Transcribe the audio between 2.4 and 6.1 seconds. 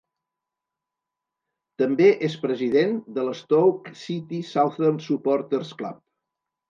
president del Stoke City Southern Supporters Club.